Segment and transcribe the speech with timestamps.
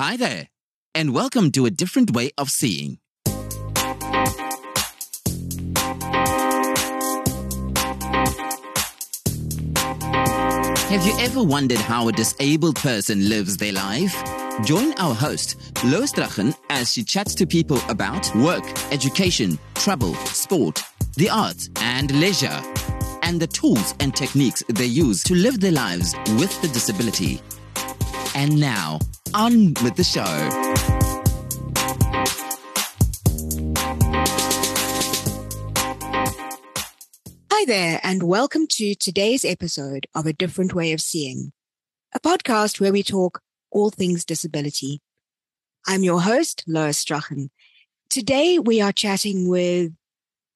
[0.00, 0.46] Hi there,
[0.94, 2.98] and welcome to a different way of seeing.
[10.86, 14.14] Have you ever wondered how a disabled person lives their life?
[14.64, 18.62] Join our host, Lois Strachan, as she chats to people about work,
[18.92, 20.80] education, travel, sport,
[21.16, 22.62] the arts, and leisure,
[23.24, 27.40] and the tools and techniques they use to live their lives with the disability.
[28.36, 29.00] And now,
[29.34, 30.24] on with the show.
[37.50, 41.52] Hi there, and welcome to today's episode of A Different Way of Seeing,
[42.14, 45.00] a podcast where we talk all things disability.
[45.86, 47.50] I'm your host, Lois Strachan.
[48.10, 49.92] Today we are chatting with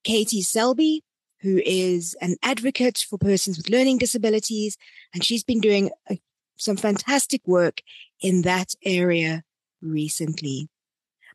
[0.04, 1.02] Katie Selby,
[1.40, 4.78] who is an advocate for persons with learning disabilities,
[5.12, 6.18] and she's been doing a,
[6.56, 7.82] some fantastic work
[8.20, 9.42] in that area
[9.80, 10.68] recently.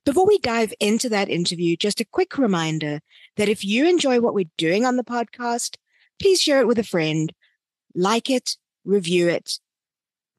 [0.05, 3.01] Before we dive into that interview, just a quick reminder
[3.35, 5.75] that if you enjoy what we're doing on the podcast,
[6.19, 7.33] please share it with a friend,
[7.93, 8.55] like it,
[8.85, 9.59] review it,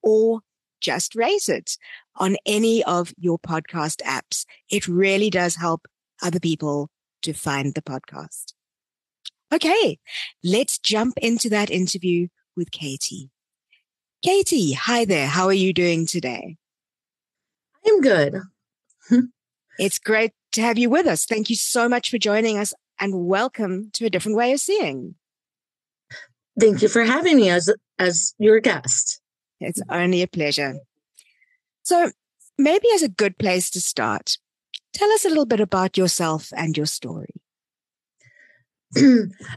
[0.03, 0.41] or
[0.81, 1.77] just rate it
[2.17, 4.47] on any of your podcast apps.
[4.71, 5.87] It really does help
[6.23, 6.89] other people
[7.23, 8.55] to find the podcast.
[9.53, 9.99] Okay,
[10.45, 13.31] let's jump into that interview with Katie.
[14.23, 15.29] Katie, hi there.
[15.29, 16.57] How are you doing today?
[17.87, 18.41] I'm good.
[19.79, 21.25] It's great to have you with us.
[21.25, 25.15] Thank you so much for joining us and welcome to a different way of seeing.
[26.59, 29.21] Thank you for having me as as your guest.
[29.61, 30.75] It's only a pleasure.
[31.85, 32.11] So,
[32.59, 34.37] maybe as a good place to start,
[34.93, 37.35] tell us a little bit about yourself and your story.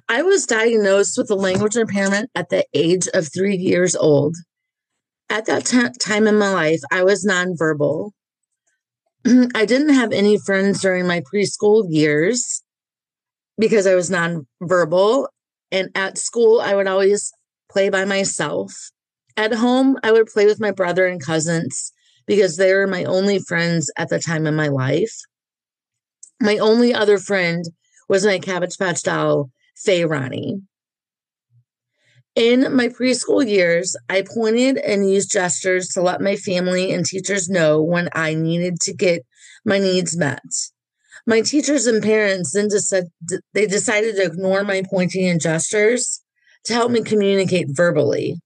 [0.08, 4.36] I was diagnosed with a language impairment at the age of three years old.
[5.32, 8.12] At that t- time in my life, I was nonverbal.
[9.56, 12.62] I didn't have any friends during my preschool years
[13.58, 15.28] because I was nonverbal.
[15.72, 17.32] And at school, I would always
[17.72, 18.74] play by myself.
[19.38, 21.94] At home, I would play with my brother and cousins
[22.28, 25.18] because they were my only friends at the time in my life.
[26.42, 27.64] My only other friend
[28.10, 30.62] was my Cabbage Patch doll, Faye Ronnie.
[32.36, 37.50] In my preschool years, I pointed and used gestures to let my family and teachers
[37.50, 39.26] know when I needed to get
[39.66, 40.40] my needs met.
[41.28, 43.12] My teachers and parents then decided
[43.54, 46.22] they decided to ignore my pointing and gestures
[46.66, 48.40] to help me communicate verbally.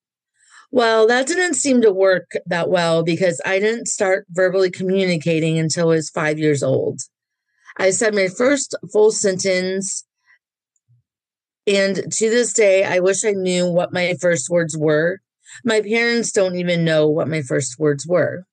[0.71, 5.89] Well, that didn't seem to work that well because I didn't start verbally communicating until
[5.89, 7.01] I was five years old.
[7.77, 10.05] I said my first full sentence
[11.67, 15.19] and to this day, I wish I knew what my first words were.
[15.63, 18.45] My parents don't even know what my first words were.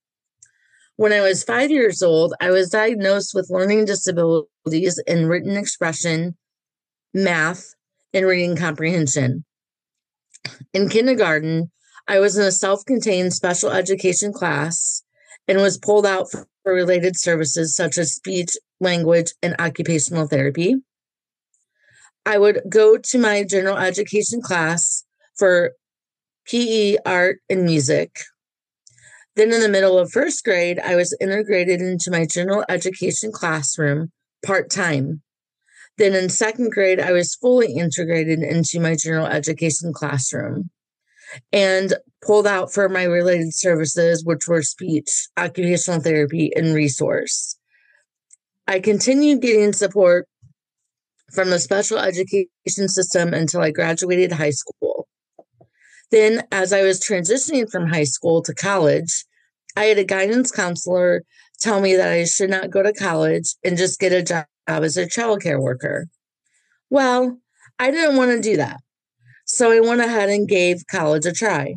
[0.97, 6.37] When I was five years old, I was diagnosed with learning disabilities in written expression,
[7.13, 7.75] math,
[8.15, 9.45] and reading comprehension.
[10.73, 11.71] In kindergarten,
[12.07, 15.03] I was in a self contained special education class
[15.49, 18.51] and was pulled out for related services such as speech,
[18.81, 20.77] language, and occupational therapy.
[22.25, 25.05] I would go to my general education class
[25.37, 25.73] for
[26.47, 28.17] PE, art, and music.
[29.35, 34.13] Then, in the middle of first grade, I was integrated into my general education classroom
[34.45, 35.23] part time.
[35.99, 40.71] Then, in second grade, I was fully integrated into my general education classroom
[41.53, 41.95] and
[42.25, 47.57] pulled out for my related services, which were speech, occupational therapy, and resource.
[48.67, 50.29] I continued getting support
[51.33, 55.09] from the special education system until I graduated high school.
[56.11, 59.25] Then, as I was transitioning from high school to college,
[59.77, 61.23] I had a guidance counselor
[61.59, 64.97] tell me that I should not go to college and just get a job as
[64.97, 66.09] a childcare worker.
[66.91, 67.39] Well,
[67.79, 68.81] I didn't want to do that.
[69.47, 71.77] So I went ahead and gave college a try.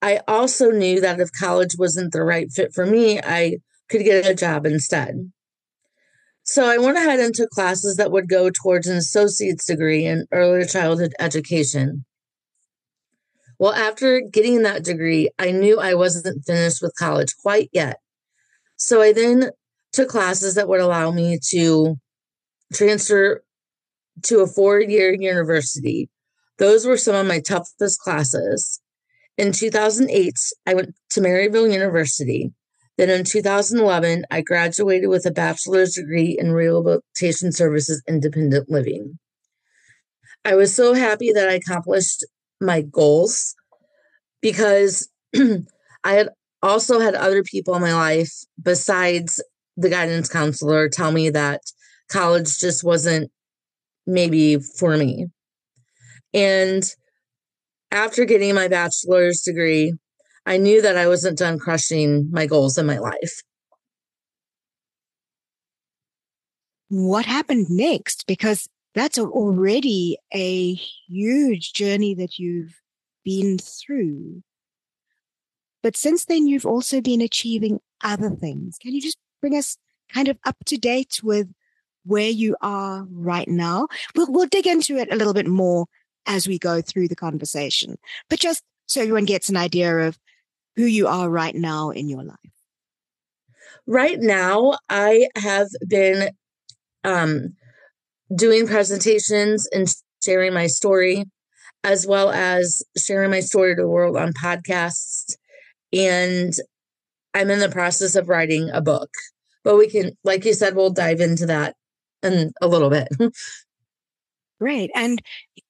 [0.00, 3.58] I also knew that if college wasn't the right fit for me, I
[3.90, 5.30] could get a job instead.
[6.50, 10.26] So I went ahead and took classes that would go towards an associate's degree in
[10.32, 12.06] early childhood education.
[13.58, 17.98] Well, after getting that degree, I knew I wasn't finished with college quite yet.
[18.76, 19.50] So I then
[19.92, 21.96] took classes that would allow me to
[22.72, 23.44] transfer
[24.22, 26.08] to a four year university.
[26.56, 28.80] Those were some of my toughest classes.
[29.36, 30.32] In 2008,
[30.66, 32.54] I went to Maryville University.
[32.98, 39.20] Then in 2011, I graduated with a bachelor's degree in rehabilitation services independent living.
[40.44, 42.24] I was so happy that I accomplished
[42.60, 43.54] my goals
[44.42, 46.30] because I had
[46.60, 49.40] also had other people in my life besides
[49.76, 51.60] the guidance counselor tell me that
[52.10, 53.30] college just wasn't
[54.08, 55.26] maybe for me.
[56.34, 56.82] And
[57.92, 59.94] after getting my bachelor's degree,
[60.48, 63.42] I knew that I wasn't done crushing my goals in my life.
[66.88, 68.26] What happened next?
[68.26, 72.80] Because that's already a huge journey that you've
[73.26, 74.42] been through.
[75.82, 78.78] But since then, you've also been achieving other things.
[78.78, 79.76] Can you just bring us
[80.14, 81.52] kind of up to date with
[82.06, 83.86] where you are right now?
[84.16, 85.88] We'll, we'll dig into it a little bit more
[86.24, 87.98] as we go through the conversation,
[88.30, 90.18] but just so everyone gets an idea of
[90.78, 92.36] who you are right now in your life.
[93.84, 96.30] Right now, I have been
[97.02, 97.56] um,
[98.32, 99.92] doing presentations and
[100.22, 101.24] sharing my story,
[101.82, 105.34] as well as sharing my story to the world on podcasts.
[105.92, 106.52] And
[107.34, 109.10] I'm in the process of writing a book,
[109.64, 111.74] but we can, like you said, we'll dive into that
[112.22, 113.08] in a little bit.
[114.60, 114.92] Great.
[114.94, 115.20] And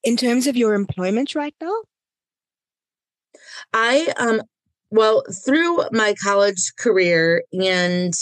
[0.05, 1.77] in terms of your employment right now?
[3.73, 4.43] I, um,
[4.91, 8.15] well, through my college career and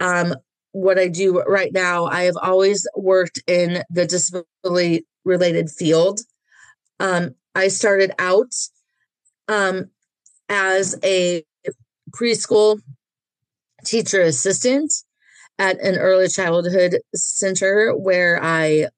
[0.00, 0.34] um,
[0.72, 6.20] what I do right now, I have always worked in the disability related field.
[6.98, 8.52] Um, I started out
[9.48, 9.90] um,
[10.48, 11.44] as a
[12.12, 12.80] preschool
[13.84, 14.92] teacher assistant
[15.58, 18.88] at an early childhood center where I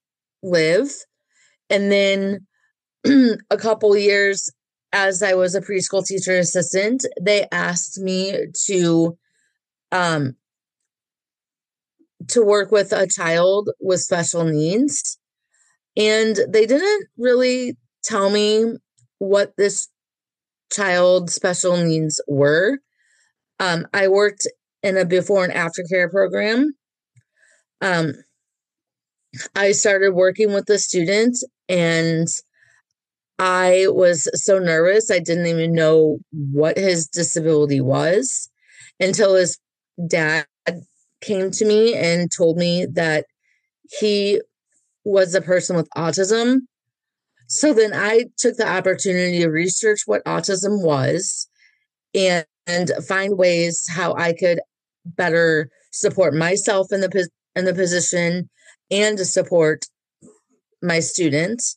[0.43, 0.90] live.
[1.70, 2.46] And then
[3.50, 4.50] a couple years
[4.93, 9.17] as I was a preschool teacher assistant, they asked me to
[9.91, 10.37] um
[12.29, 15.19] to work with a child with special needs.
[15.97, 18.77] And they didn't really tell me
[19.19, 19.89] what this
[20.73, 22.79] child's special needs were.
[23.61, 24.47] Um, I worked
[24.83, 26.73] in a before and after care program.
[27.81, 28.12] Um,
[29.55, 31.37] I started working with the student
[31.69, 32.27] and
[33.38, 35.11] I was so nervous.
[35.11, 38.49] I didn't even know what his disability was
[39.00, 39.58] until his
[40.06, 40.46] dad
[41.20, 43.26] came to me and told me that
[44.00, 44.40] he
[45.05, 46.61] was a person with autism.
[47.46, 51.49] So then I took the opportunity to research what autism was
[52.14, 54.61] and, and find ways how I could
[55.05, 58.49] better support myself in the in the position
[58.90, 59.84] and to support
[60.82, 61.76] my students.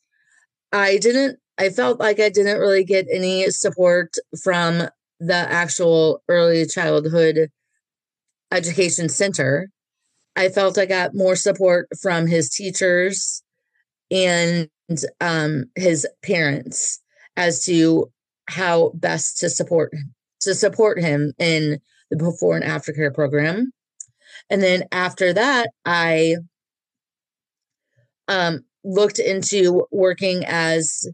[0.71, 4.13] I didn't I felt like I didn't really get any support
[4.43, 7.49] from the actual early childhood
[8.51, 9.69] education center.
[10.35, 13.41] I felt I got more support from his teachers
[14.11, 14.69] and
[15.21, 16.99] um, his parents
[17.37, 18.11] as to
[18.47, 19.91] how best to support
[20.41, 21.79] to support him in
[22.11, 23.71] the before and after care program.
[24.49, 26.35] And then after that, I
[28.27, 31.07] um, looked into working as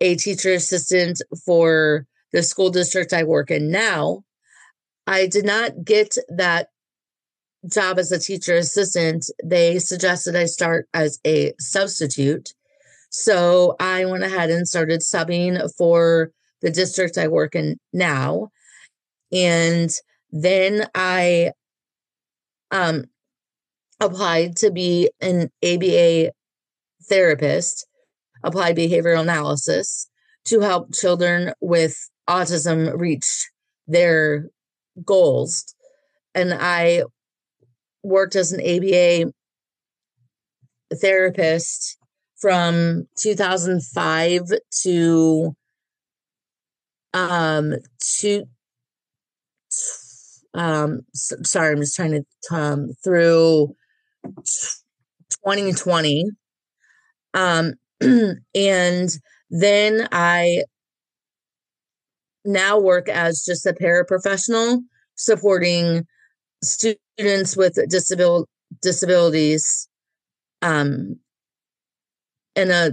[0.00, 4.24] a teacher assistant for the school district I work in now.
[5.06, 6.68] I did not get that
[7.70, 9.26] job as a teacher assistant.
[9.42, 12.54] They suggested I start as a substitute.
[13.10, 16.32] So I went ahead and started subbing for
[16.62, 18.48] the district I work in now.
[19.32, 19.90] And
[20.32, 21.52] then I
[22.70, 23.04] um,
[24.00, 26.32] applied to be an ABA
[27.08, 27.86] therapist,
[28.44, 30.08] applied behavioral analysis
[30.46, 31.96] to help children with
[32.28, 33.50] autism reach
[33.86, 34.50] their
[35.04, 35.74] goals.
[36.34, 37.04] And I
[38.02, 39.32] worked as an ABA
[41.00, 41.98] therapist
[42.36, 44.42] from 2005
[44.82, 45.56] to
[47.14, 47.74] um
[48.18, 48.44] to
[50.52, 53.74] um sorry i'm just trying to um through
[55.44, 56.24] 2020
[57.34, 57.72] um
[58.54, 59.18] and
[59.50, 60.62] then i
[62.44, 64.80] now work as just a paraprofessional
[65.14, 66.06] supporting
[66.62, 68.46] students with disabil-
[68.82, 69.88] disabilities
[70.62, 71.16] um
[72.56, 72.90] in a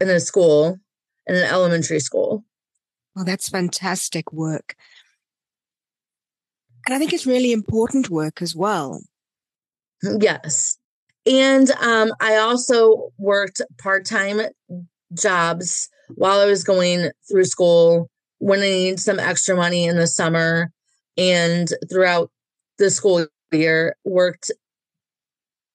[0.00, 0.78] in a school
[1.26, 2.44] in an elementary school
[3.14, 4.76] well that's fantastic work
[6.86, 9.02] and I think it's really important work as well.
[10.20, 10.78] Yes.
[11.26, 14.40] And um, I also worked part time
[15.12, 20.06] jobs while I was going through school when I needed some extra money in the
[20.06, 20.70] summer
[21.16, 22.30] and throughout
[22.78, 24.50] the school year, worked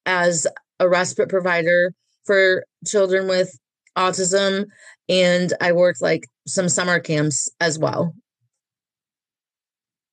[0.06, 0.48] as
[0.80, 1.94] a respite provider
[2.26, 3.58] for children with
[3.98, 4.66] autism.
[5.10, 8.14] And I worked like some summer camps as well.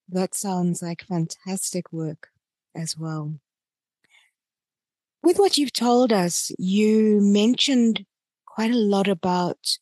[0.09, 2.29] That sounds like fantastic work
[2.75, 3.35] as well.
[5.29, 8.07] With what you've told us, you mentioned
[8.47, 9.77] quite a lot about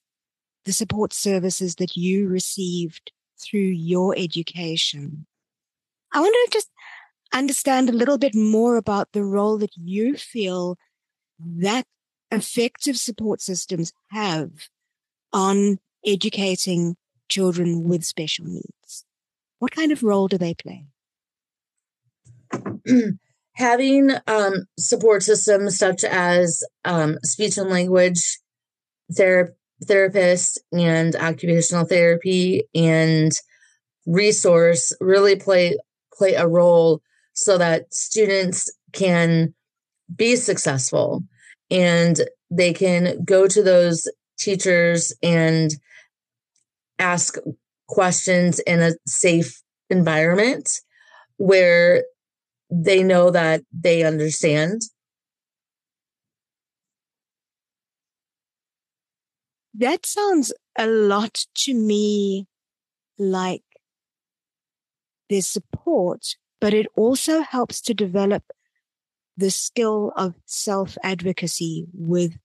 [0.65, 5.25] the support services that you received through your education.
[6.13, 6.69] I want to just
[7.33, 10.79] understand a little bit more about the role that you feel
[11.39, 11.87] that
[12.33, 14.51] effective support systems have
[15.33, 16.97] on educating
[17.29, 19.05] children with special needs.
[19.61, 20.87] What kind of role do they play?
[23.57, 28.39] Having um, support systems such as um, speech and language
[29.15, 33.33] ther- therapist and occupational therapy and
[34.07, 35.77] resource really play
[36.13, 37.01] play a role
[37.35, 39.55] so that students can
[40.15, 41.23] be successful
[41.71, 42.21] and
[42.51, 44.09] they can go to those
[44.39, 45.73] teachers and
[46.99, 47.37] ask
[47.89, 49.61] questions in a safe
[49.91, 50.81] environment
[51.37, 52.05] where
[52.71, 54.83] they know that they understand.
[59.75, 62.47] That sounds a lot to me
[63.19, 63.63] like
[65.29, 68.45] there's support, but it also helps to develop
[69.37, 72.39] the skill of self advocacy with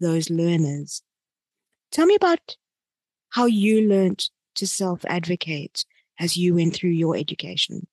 [0.00, 1.02] those learners.
[1.90, 2.56] Tell me about
[3.30, 5.84] how you learned to self advocate
[6.18, 7.86] as you went through your education.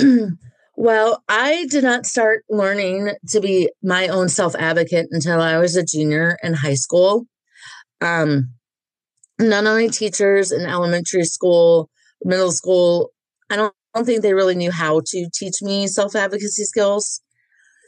[0.76, 5.76] well, I did not start learning to be my own self advocate until I was
[5.76, 7.26] a junior in high school.
[8.00, 8.54] Um,
[9.38, 11.90] none of my teachers in elementary school,
[12.24, 13.10] middle school,
[13.50, 17.20] I don't, I don't think they really knew how to teach me self advocacy skills.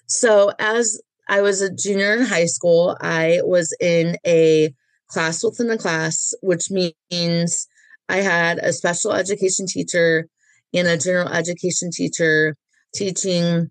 [0.07, 4.75] So, as I was a junior in high school, I was in a
[5.09, 7.69] class within a class, which means
[8.09, 10.27] I had a special education teacher
[10.75, 12.57] and a general education teacher
[12.95, 13.71] teaching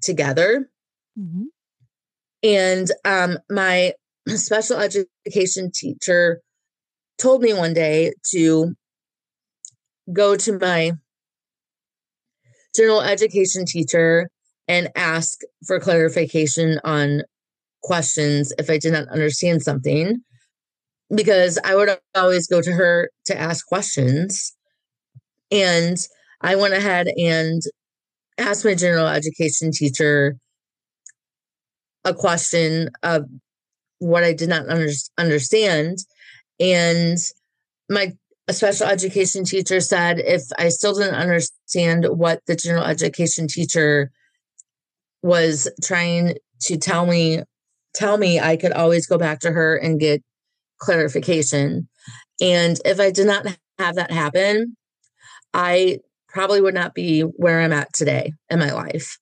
[0.00, 0.68] together.
[1.18, 1.44] Mm-hmm.
[2.42, 3.94] And um, my
[4.28, 6.40] special education teacher
[7.18, 8.74] told me one day to
[10.12, 10.92] go to my
[12.74, 14.28] general education teacher
[14.66, 17.22] and ask for clarification on
[17.82, 20.22] questions if I did not understand something
[21.14, 24.54] because I would always go to her to ask questions.
[25.50, 25.96] And
[26.44, 27.62] I went ahead and
[28.36, 30.36] asked my general education teacher
[32.04, 33.24] a question of
[33.98, 35.96] what I did not under- understand.
[36.60, 37.16] And
[37.88, 38.12] my
[38.50, 44.10] special education teacher said if I still didn't understand what the general education teacher
[45.22, 47.42] was trying to tell me
[47.94, 50.22] tell me I could always go back to her and get
[50.78, 51.88] clarification.
[52.38, 53.46] And if I did not
[53.78, 54.76] have that happen,
[55.54, 56.00] I
[56.34, 59.18] probably would not be where I'm at today in my life.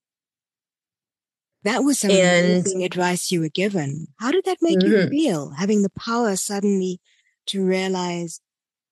[1.63, 4.09] That was some and, amazing advice you were given.
[4.19, 4.91] How did that make mm-hmm.
[4.91, 7.01] you feel, having the power suddenly
[7.47, 8.41] to realize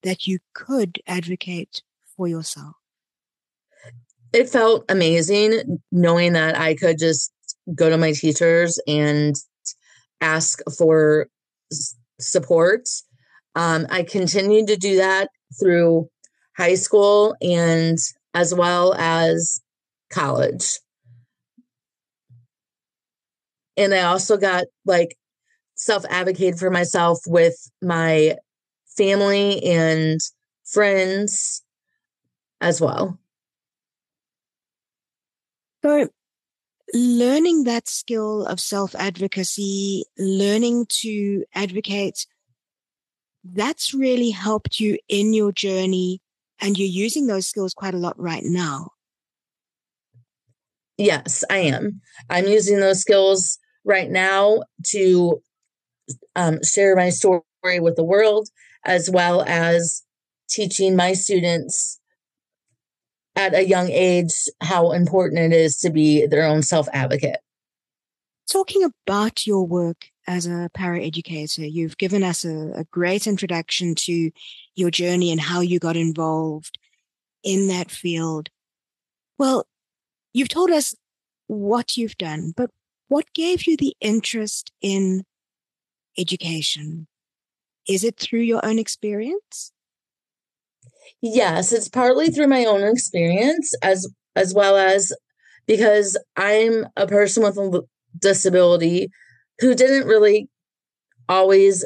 [0.02, 1.82] that you could advocate
[2.16, 2.76] for yourself?
[4.32, 7.32] It felt amazing knowing that I could just
[7.74, 9.34] go to my teachers and
[10.20, 11.28] ask for
[12.20, 12.88] support.
[13.56, 16.08] Um, I continued to do that through
[16.60, 17.96] high school and
[18.34, 19.62] as well as
[20.10, 20.78] college.
[23.78, 25.16] And I also got like
[25.74, 28.36] self advocated for myself with my
[28.94, 30.20] family and
[30.66, 31.62] friends
[32.60, 33.18] as well.
[35.82, 36.08] So,
[36.92, 42.26] learning that skill of self advocacy, learning to advocate,
[43.44, 46.20] that's really helped you in your journey.
[46.60, 48.90] And you're using those skills quite a lot right now.
[50.98, 52.02] Yes, I am.
[52.28, 55.42] I'm using those skills right now to
[56.36, 57.42] um, share my story
[57.80, 58.48] with the world,
[58.84, 60.02] as well as
[60.50, 61.98] teaching my students
[63.36, 67.38] at a young age how important it is to be their own self advocate.
[68.50, 74.30] Talking about your work as a paraeducator, you've given us a, a great introduction to
[74.74, 76.78] your journey and how you got involved
[77.42, 78.48] in that field.
[79.38, 79.66] Well,
[80.32, 80.94] you've told us
[81.46, 82.70] what you've done, but
[83.08, 85.24] what gave you the interest in
[86.18, 87.06] education?
[87.88, 89.72] Is it through your own experience?
[91.20, 95.12] Yes, it's partly through my own experience as as well as
[95.66, 97.82] because I'm a person with a
[98.18, 99.10] disability
[99.58, 100.48] who didn't really
[101.28, 101.84] always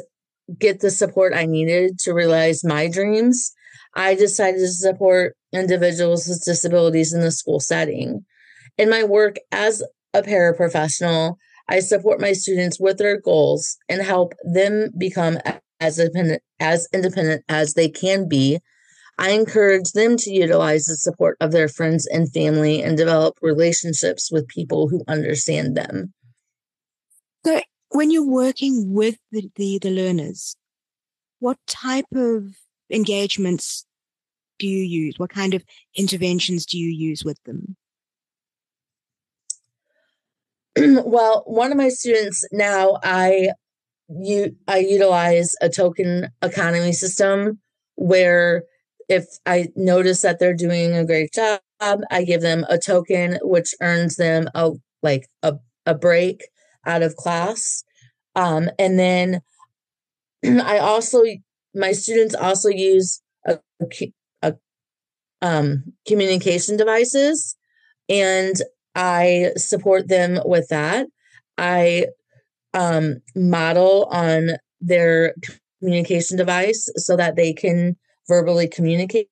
[0.59, 3.51] get the support I needed to realize my dreams.
[3.95, 8.25] I decided to support individuals with disabilities in the school setting.
[8.77, 9.83] In my work as
[10.13, 11.35] a paraprofessional,
[11.69, 15.39] I support my students with their goals and help them become
[15.79, 18.59] as independent as independent as they can be.
[19.17, 24.29] I encourage them to utilize the support of their friends and family and develop relationships
[24.31, 26.13] with people who understand them.
[27.95, 30.55] When you're working with the, the, the learners,
[31.39, 32.55] what type of
[32.89, 33.85] engagements
[34.59, 35.17] do you use?
[35.17, 35.63] What kind of
[35.95, 37.75] interventions do you use with them?
[41.05, 43.49] well, one of my students now, I
[44.07, 47.59] you I utilize a token economy system
[47.95, 48.63] where
[49.09, 53.73] if I notice that they're doing a great job, I give them a token which
[53.81, 54.71] earns them a
[55.01, 56.43] like a, a break
[56.85, 57.83] out of class.
[58.35, 59.41] Um, and then
[60.45, 61.23] I also
[61.73, 63.59] my students also use a,
[64.41, 64.55] a
[65.41, 67.55] um, communication devices
[68.07, 68.55] and
[68.95, 71.07] I support them with that.
[71.57, 72.07] I
[72.73, 75.33] um, model on their
[75.79, 77.95] communication device so that they can
[78.27, 79.29] verbally communicate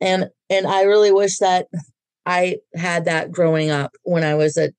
[0.00, 1.66] and and i really wish that
[2.26, 4.72] i had that growing up when i was a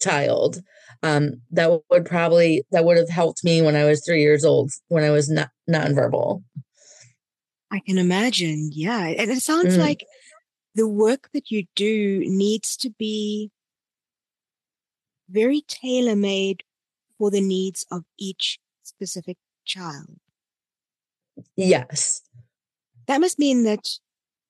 [0.00, 0.60] child
[1.06, 4.70] um, that would probably that would have helped me when i was three years old
[4.88, 6.42] when i was not nonverbal
[7.72, 9.78] i can imagine yeah and it sounds mm.
[9.78, 10.04] like
[10.74, 13.50] the work that you do needs to be
[15.28, 16.62] very tailor made
[17.18, 20.18] for the needs of each specific child.
[21.56, 22.22] Yes.
[23.06, 23.88] That must mean that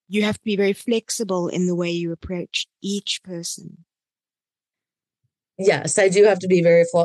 [0.08, 3.84] you have to be very flexible in the way you approach each person.
[5.58, 7.04] Yes, I do have to be very fl-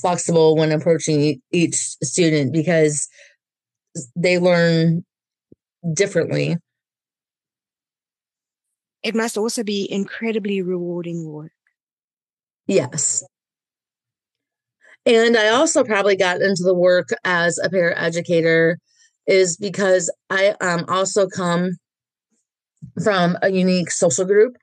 [0.00, 3.08] flexible when approaching each student because
[4.14, 5.04] they learn
[5.92, 6.56] differently.
[9.02, 11.52] It must also be incredibly rewarding work.
[12.66, 13.24] Yes.
[15.06, 18.74] And I also probably got into the work as a paraeducator
[19.26, 21.72] is because I um, also come
[23.02, 24.56] from a unique social group.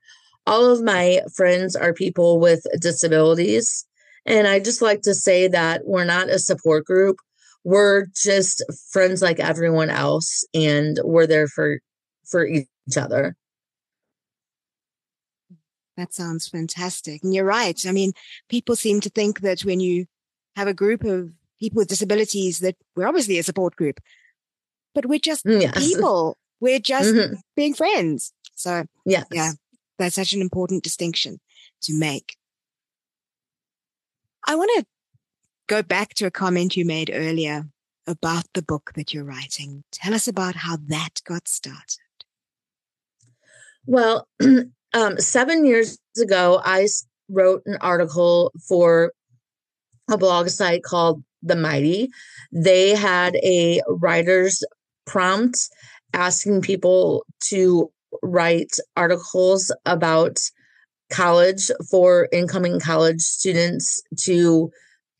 [0.47, 3.85] All of my friends are people with disabilities.
[4.25, 7.17] And I just like to say that we're not a support group.
[7.63, 11.79] We're just friends like everyone else and we're there for
[12.23, 13.35] for each other.
[15.97, 17.23] That sounds fantastic.
[17.23, 17.79] And you're right.
[17.87, 18.13] I mean,
[18.49, 20.05] people seem to think that when you
[20.55, 23.99] have a group of people with disabilities that we're obviously a support group,
[24.93, 25.77] but we're just mm, yes.
[25.77, 26.37] people.
[26.59, 27.35] We're just mm-hmm.
[27.55, 28.33] being friends.
[28.55, 29.25] So yes.
[29.31, 29.51] yeah,
[29.97, 31.39] that's such an important distinction
[31.83, 32.37] to make.
[34.47, 34.85] I want to
[35.67, 37.65] go back to a comment you made earlier
[38.07, 39.83] about the book that you're writing.
[39.91, 41.99] Tell us about how that got started.
[43.85, 44.27] Well,
[44.93, 46.87] um, seven years ago, I
[47.29, 49.13] wrote an article for
[50.09, 52.09] a blog site called The Mighty.
[52.51, 54.63] They had a writer's
[55.05, 55.69] prompt
[56.13, 60.37] asking people to write articles about
[61.11, 64.71] college for incoming college students to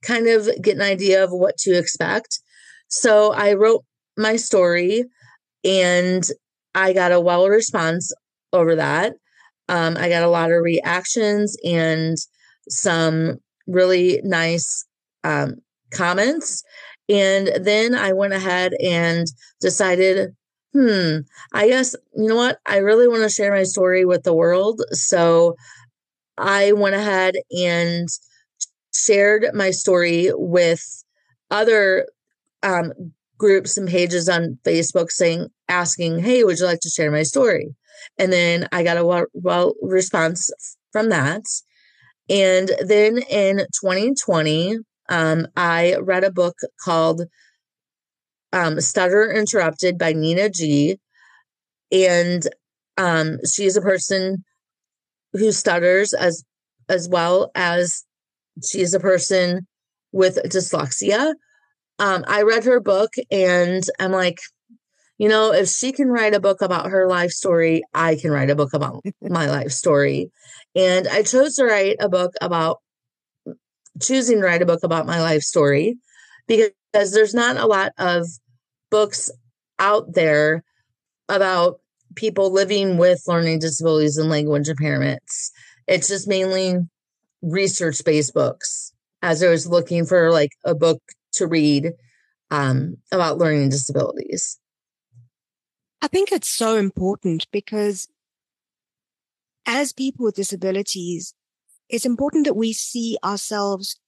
[0.02, 2.40] kind of get an idea of what to expect.
[2.88, 3.84] So I wrote
[4.18, 5.06] my story
[5.64, 6.24] and
[6.74, 8.14] I got a well response
[8.54, 9.14] over that.
[9.68, 12.18] Um, I got a lot of reactions and
[12.70, 14.86] some really nice
[15.24, 15.56] um,
[15.92, 16.64] comments.
[17.10, 19.28] And then I went ahead and
[19.62, 20.36] decided,
[20.76, 21.20] hmm,
[21.54, 22.60] I guess, you know what?
[22.66, 24.82] I really want to share my story with the world.
[24.92, 25.56] So
[26.38, 28.08] I went ahead and
[28.94, 30.84] shared my story with
[31.52, 32.08] other
[32.64, 32.94] um,
[33.38, 37.76] groups and pages on Facebook saying, asking, hey, would you like to share my story?
[38.20, 40.52] And then I got a well, well response
[40.94, 41.44] from that.
[42.30, 44.78] And then in 2020,
[45.10, 47.22] um, I read a book called
[48.56, 50.98] um, Stutter Interrupted by Nina G.
[51.92, 52.48] And
[52.98, 54.44] um, she is a person
[55.34, 56.44] who stutters as
[56.88, 58.04] as well as
[58.64, 59.68] she is a person
[60.12, 61.34] with dyslexia.
[62.00, 64.38] Um, I read her book and I'm like,
[65.18, 68.50] you know, if she can write a book about her life story, I can write
[68.50, 70.32] a book about my life story.
[70.76, 72.78] And I chose to write a book about
[74.02, 75.98] choosing to write a book about my life story
[76.48, 76.72] because
[77.12, 78.28] there's not a lot of
[78.90, 79.32] books
[79.80, 80.64] out there
[81.30, 81.80] about
[82.16, 85.52] people living with learning disabilities and language impairments.
[85.88, 86.78] It's just mainly
[87.42, 91.02] research based books as I was looking for like a book
[91.34, 91.92] to read
[92.52, 94.60] um, about learning disabilities.
[96.02, 98.08] I think it's so important because
[99.66, 101.34] as people with disabilities,
[101.90, 104.00] it's important that we see ourselves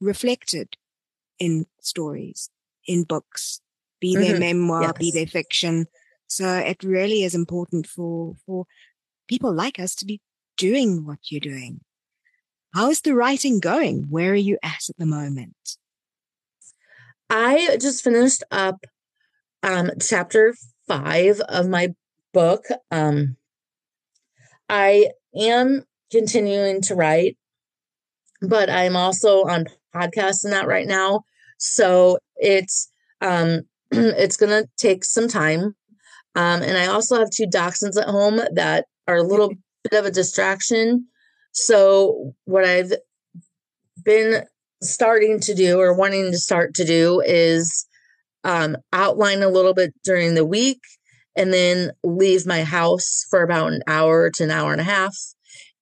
[0.00, 0.76] reflected
[1.38, 2.50] in stories,
[2.86, 3.60] in books,
[4.00, 4.32] be mm-hmm.
[4.32, 4.92] they memoir, yes.
[4.98, 5.86] be they fiction.
[6.26, 8.66] So it really is important for, for
[9.28, 10.20] people like us to be
[10.56, 11.80] doing what you're doing.
[12.74, 14.06] How is the writing going?
[14.10, 15.78] Where are you at at the moment?
[17.30, 18.84] I just finished up
[19.62, 20.54] um, chapter
[20.86, 21.94] five of my
[22.32, 22.64] book.
[22.90, 23.36] Um,
[24.68, 27.36] I am continuing to write,
[28.42, 31.22] but I'm also on podcasts and that right now.
[31.58, 35.74] So it's um, it's gonna take some time.
[36.34, 39.50] Um, and I also have two dachshunds at home that are a little
[39.90, 41.06] bit of a distraction.
[41.52, 42.92] So what I've
[44.04, 44.44] been
[44.82, 47.86] starting to do or wanting to start to do is
[48.44, 50.80] um, outline a little bit during the week
[51.36, 55.16] and then leave my house for about an hour to an hour and a half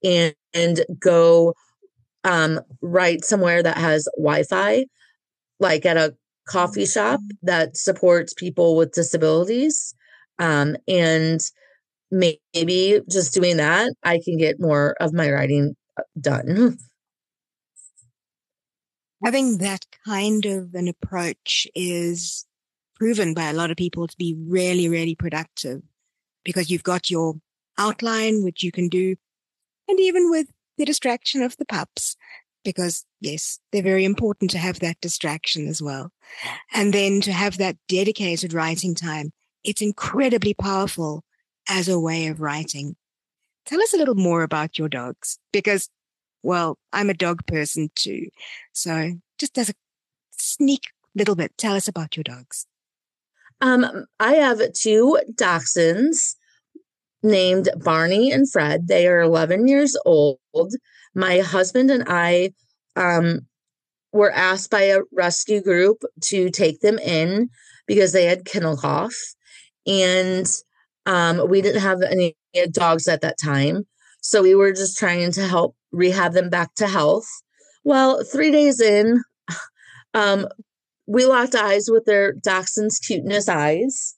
[0.03, 1.55] and, and go
[2.25, 4.87] um, write somewhere that has Wi-Fi,
[5.61, 6.15] like at a
[6.47, 9.95] coffee shop that supports people with disabilities.
[10.39, 11.41] Um, and
[12.11, 16.79] maybe just doing that, I can get more of my writing uh, done.
[19.25, 22.45] Having that kind of an approach is
[22.97, 25.83] proven by a lot of people to be really, really productive
[26.45, 27.35] because you've got your
[27.79, 29.17] outline, which you can do,
[29.89, 32.17] and even with the distraction of the pups,
[32.67, 36.11] because yes, they're very important to have that distraction as well.
[36.75, 39.33] And then to have that dedicated writing time,
[39.65, 41.25] it's incredibly powerful
[41.69, 42.97] as a way of writing.
[43.65, 45.89] Tell us a little more about your dogs because,
[46.43, 48.29] well, I'm a dog person too.
[48.73, 49.75] So just as a
[50.33, 50.83] sneak
[51.15, 52.67] little bit, tell us about your dogs.
[53.61, 56.35] Um, I have two dachshunds
[57.23, 58.89] named Barney and Fred.
[58.89, 60.39] They are 11 years old.
[61.17, 62.53] My husband and I
[62.95, 63.47] um,
[64.13, 67.49] were asked by a rescue group to take them in
[67.87, 69.17] because they had kennel cough.
[69.87, 70.47] And
[71.07, 72.37] um, we didn't have any
[72.71, 73.87] dogs at that time.
[74.21, 77.27] So we were just trying to help rehab them back to health.
[77.83, 79.23] Well, three days in,
[80.15, 80.49] um,
[81.07, 84.17] we locked eyes with their dachshund's cuteness eyes.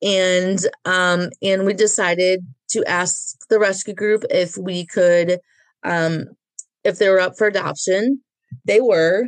[0.00, 5.40] And um, and we decided to ask the rescue group if we could
[5.84, 6.26] um,
[6.84, 8.22] if they were up for adoption.
[8.64, 9.26] They were.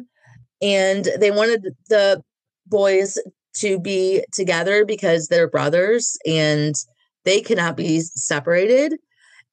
[0.63, 2.23] And they wanted the
[2.67, 3.19] boys
[3.57, 6.75] to be together because they're brothers and
[7.25, 8.95] they cannot be separated.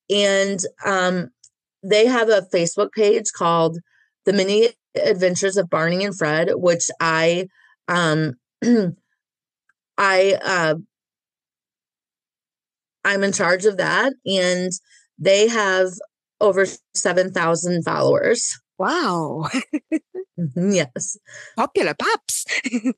[0.10, 1.30] And um,
[1.84, 3.78] they have a Facebook page called
[4.26, 7.48] The Many Adventures of Barney and Fred, which I
[7.88, 8.34] um
[9.98, 10.76] I uh
[13.06, 14.72] I'm in charge of that and
[15.18, 15.88] they have
[16.40, 18.60] over 7,000 followers.
[18.78, 19.50] Wow.
[20.40, 21.18] Mm-hmm, yes.
[21.56, 22.46] Popular pups.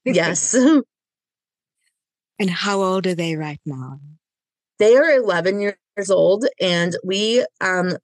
[0.05, 0.55] yes.
[2.41, 3.99] And how old are they right now?
[4.77, 7.97] They are 11 years old and we um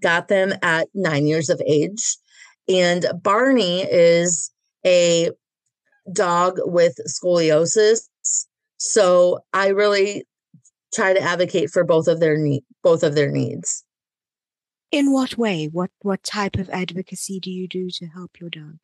[0.00, 2.16] got them at 9 years of age
[2.68, 4.50] and Barney is
[4.86, 5.30] a
[6.12, 8.08] dog with scoliosis.
[8.78, 10.24] So I really
[10.94, 13.84] try to advocate for both of their need, both of their needs.
[14.90, 15.66] In what way?
[15.66, 18.78] What what type of advocacy do you do to help your dog?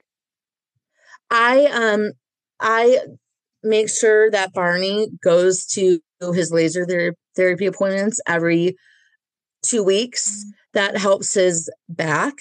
[1.30, 2.12] I um
[2.60, 2.98] I
[3.62, 8.76] make sure that Barney goes to his laser ther- therapy appointments every
[9.62, 10.30] 2 weeks.
[10.30, 10.50] Mm-hmm.
[10.74, 12.34] That helps his back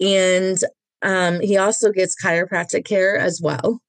[0.00, 0.58] and
[1.02, 3.80] um, he also gets chiropractic care as well.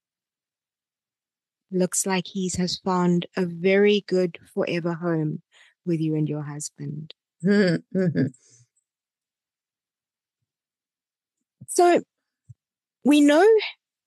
[1.72, 5.42] Looks like he has found a very good forever home
[5.86, 7.14] with you and your husband.
[7.44, 8.28] Mm-hmm.
[11.68, 12.02] So
[13.04, 13.46] we know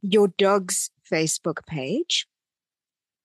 [0.02, 2.26] your dog's Facebook page,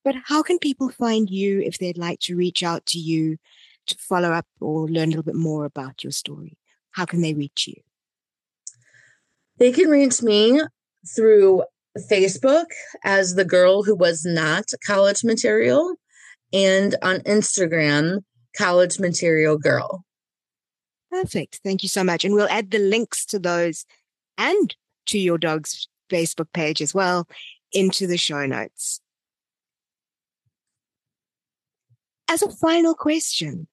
[0.04, 3.38] but how can people find you if they'd like to reach out to you
[3.86, 6.58] to follow up or learn a little bit more about your story?
[6.92, 7.74] How can they reach you?
[9.58, 10.60] They can reach me
[11.14, 11.64] through
[12.10, 12.66] Facebook
[13.04, 15.94] as the girl who was not college material
[16.52, 18.24] and on Instagram,
[18.56, 20.04] college material girl.
[21.10, 21.60] Perfect.
[21.62, 22.24] Thank you so much.
[22.24, 23.84] And we'll add the links to those
[24.38, 24.74] and
[25.06, 27.26] to your dog's Facebook page as well
[27.72, 29.00] into the show notes.
[32.28, 33.66] As a final question,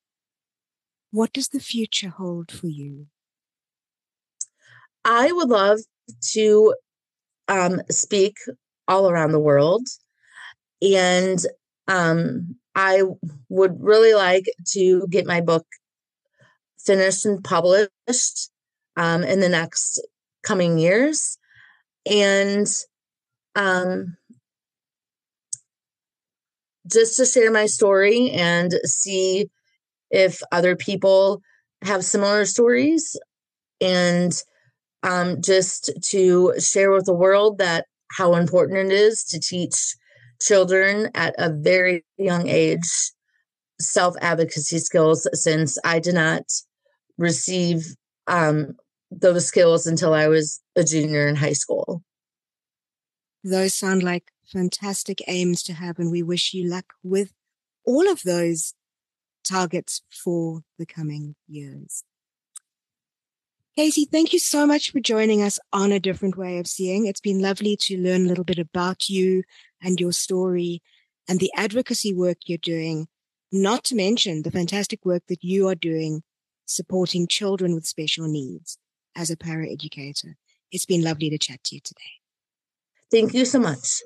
[1.12, 3.08] what does the future hold for you?
[5.06, 5.80] I would love
[6.34, 6.76] to
[7.48, 8.38] um, speak
[8.88, 9.88] all around the world
[10.82, 11.40] and
[11.88, 13.04] um, I
[13.50, 15.66] would really like to get my book
[16.78, 18.52] finished and published
[18.96, 20.00] um, in the next
[20.50, 21.38] coming years.
[22.10, 22.66] And
[23.56, 24.18] um,
[26.92, 29.50] just to share my story and see
[30.10, 31.42] if other people
[31.84, 33.16] have similar stories
[33.80, 34.34] and
[35.04, 37.86] um, just to share with the world that
[38.18, 39.96] how important it is to teach
[40.42, 42.90] children at a very young age
[43.80, 46.44] self advocacy skills since I did not
[47.20, 47.86] receive
[48.28, 48.76] um,
[49.12, 52.04] those skills until I was a junior in high school.
[53.44, 57.34] Those sound like fantastic aims to have, and we wish you luck with
[57.86, 58.74] all of those
[59.44, 62.04] targets for the coming years.
[63.76, 67.06] Casey, thank you so much for joining us on A Different Way of Seeing.
[67.06, 69.44] It's been lovely to learn a little bit about you
[69.82, 70.82] and your story
[71.30, 73.08] and the advocacy work you're doing,
[73.54, 76.24] not to mention the fantastic work that you are doing
[76.66, 78.79] supporting children with special needs
[79.16, 80.36] as a paraeducator.
[80.72, 82.02] It's been lovely to chat to you today.
[83.12, 84.02] Thank you so much.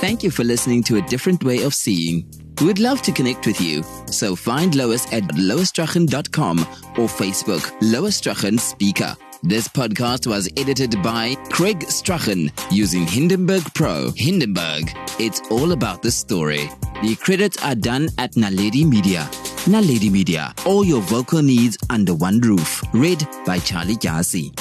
[0.00, 2.28] Thank you for listening to A Different Way of Seeing.
[2.62, 8.58] We'd love to connect with you, so find Lois at loisstrachan.com or Facebook Lois Strachan
[8.58, 9.16] Speaker.
[9.42, 14.10] This podcast was edited by Craig Strachan using Hindenburg Pro.
[14.16, 16.68] Hindenburg, it's all about the story.
[17.02, 19.30] The credits are done at Naledi Media.
[19.66, 20.54] Naledi Media.
[20.64, 22.82] All your vocal needs under one roof.
[22.92, 24.52] Read by Charlie Dyasi.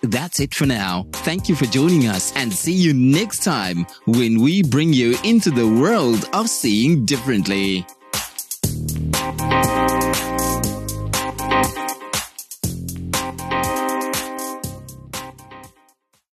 [0.00, 1.06] That's it for now.
[1.12, 5.50] Thank you for joining us and see you next time when we bring you into
[5.50, 7.84] the world of seeing differently.